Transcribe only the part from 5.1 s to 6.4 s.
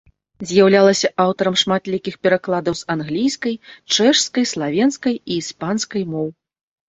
і іспанскай моў.